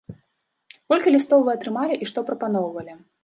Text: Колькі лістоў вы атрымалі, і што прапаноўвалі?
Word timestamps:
Колькі 0.93 1.13
лістоў 1.15 1.43
вы 1.49 1.53
атрымалі, 1.59 1.97
і 2.03 2.09
што 2.13 2.25
прапаноўвалі? 2.31 2.99